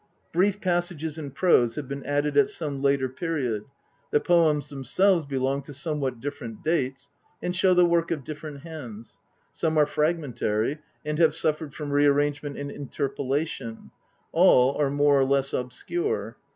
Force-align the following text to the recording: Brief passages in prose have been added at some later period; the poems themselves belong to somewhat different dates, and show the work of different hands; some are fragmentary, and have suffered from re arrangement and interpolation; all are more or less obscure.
Brief 0.33 0.59
passages 0.59 1.19
in 1.19 1.29
prose 1.29 1.75
have 1.75 1.87
been 1.87 2.03
added 2.05 2.35
at 2.35 2.47
some 2.49 2.81
later 2.81 3.07
period; 3.07 3.65
the 4.09 4.19
poems 4.19 4.69
themselves 4.69 5.27
belong 5.27 5.61
to 5.61 5.75
somewhat 5.75 6.19
different 6.19 6.63
dates, 6.63 7.11
and 7.39 7.55
show 7.55 7.75
the 7.75 7.85
work 7.85 8.09
of 8.09 8.23
different 8.23 8.61
hands; 8.61 9.19
some 9.51 9.77
are 9.77 9.85
fragmentary, 9.85 10.79
and 11.05 11.19
have 11.19 11.35
suffered 11.35 11.75
from 11.75 11.91
re 11.91 12.07
arrangement 12.07 12.57
and 12.57 12.71
interpolation; 12.71 13.91
all 14.31 14.75
are 14.81 14.89
more 14.89 15.19
or 15.19 15.23
less 15.25 15.53
obscure. 15.53 16.35